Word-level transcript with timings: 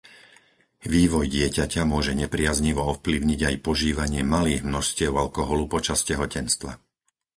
Vývoj 0.93 1.25
dieťaťa 1.37 1.81
môže 1.93 2.13
nepriaznivo 2.21 2.81
ovplyvniť 2.93 3.39
aj 3.49 3.61
požívanie 3.67 4.21
malých 4.33 4.61
množstiev 4.69 5.11
alkoholu 5.23 5.65
počas 5.75 5.99
tehotenstva. 6.09 6.71